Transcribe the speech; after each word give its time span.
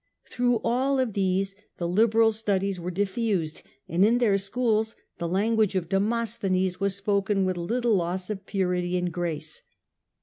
Through 0.31 0.61
all 0.63 0.97
of 0.99 1.13
these 1.13 1.55
the 1.77 1.87
liberal 1.87 2.31
studies 2.31 2.79
were 2.79 2.89
diffused, 2.89 3.61
and 3.87 4.03
in 4.03 4.17
their 4.17 4.39
schools 4.39 4.95
the 5.19 5.27
language 5.27 5.75
of 5.75 5.89
Demosthenes 5.89 6.79
was 6.79 6.95
spoken 6.95 7.45
with 7.45 7.55
little 7.55 7.93
loss 7.93 8.31
of 8.31 8.47
purity 8.47 8.97
and 8.97 9.11
grace. 9.13 9.61